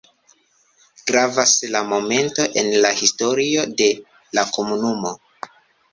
Gravas 1.09 1.51
la 1.75 1.83
momento 1.91 2.41
en 2.63 2.71
la 2.85 2.91
historio 3.03 3.67
de 3.83 3.91
la 4.39 4.49
komunumo. 4.57 5.17